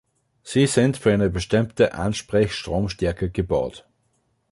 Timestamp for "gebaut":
3.29-3.85